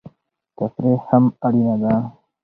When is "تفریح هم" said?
0.57-1.23